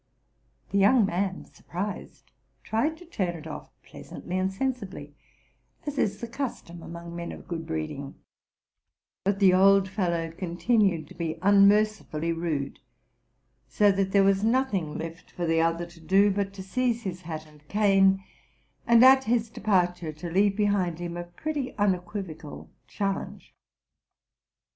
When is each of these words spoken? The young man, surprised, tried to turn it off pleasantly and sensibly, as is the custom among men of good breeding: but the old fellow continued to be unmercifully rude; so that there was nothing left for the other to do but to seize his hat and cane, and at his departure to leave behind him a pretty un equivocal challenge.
The 0.71 0.79
young 0.79 1.05
man, 1.05 1.45
surprised, 1.45 2.31
tried 2.63 2.97
to 2.97 3.05
turn 3.05 3.35
it 3.35 3.45
off 3.45 3.69
pleasantly 3.83 4.39
and 4.39 4.51
sensibly, 4.51 5.13
as 5.85 5.99
is 5.99 6.19
the 6.21 6.27
custom 6.27 6.81
among 6.81 7.15
men 7.15 7.31
of 7.31 7.47
good 7.47 7.67
breeding: 7.67 8.15
but 9.23 9.37
the 9.37 9.53
old 9.53 9.87
fellow 9.87 10.31
continued 10.31 11.07
to 11.07 11.13
be 11.13 11.37
unmercifully 11.43 12.31
rude; 12.33 12.79
so 13.67 13.91
that 13.91 14.11
there 14.11 14.23
was 14.23 14.43
nothing 14.43 14.97
left 14.97 15.29
for 15.29 15.45
the 15.45 15.61
other 15.61 15.85
to 15.85 15.99
do 15.99 16.31
but 16.31 16.51
to 16.55 16.63
seize 16.63 17.03
his 17.03 17.21
hat 17.21 17.45
and 17.45 17.67
cane, 17.67 18.23
and 18.87 19.05
at 19.05 19.25
his 19.25 19.51
departure 19.51 20.11
to 20.13 20.31
leave 20.31 20.57
behind 20.57 20.97
him 20.97 21.15
a 21.15 21.25
pretty 21.25 21.75
un 21.77 21.93
equivocal 21.93 22.71
challenge. 22.87 23.53